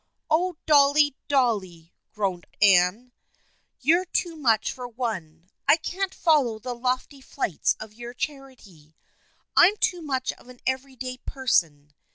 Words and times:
"Oh, 0.31 0.55
Dolly, 0.65 1.13
Dolly!" 1.27 1.93
groaned 2.15 2.47
Anne." 2.59 3.11
You're 3.81 4.05
too 4.05 4.35
much 4.35 4.71
for 4.71 4.87
one. 4.87 5.51
I 5.67 5.77
can't 5.77 6.15
follow 6.15 6.57
the 6.57 6.73
lofty 6.73 7.21
flights 7.21 7.75
of 7.79 7.93
your 7.93 8.15
charity. 8.15 8.95
I'm 9.55 9.75
too 9.77 10.01
much 10.01 10.31
of 10.33 10.49
an 10.49 10.59
every 10.65 10.95
day 10.95 11.19
person. 11.23 11.93